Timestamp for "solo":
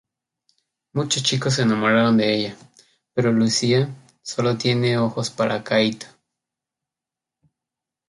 4.23-4.57